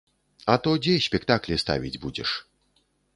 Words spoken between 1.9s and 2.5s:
будзеш?